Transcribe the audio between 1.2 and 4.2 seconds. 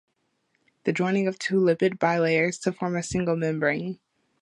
of two lipid bilayers to form a single membrane.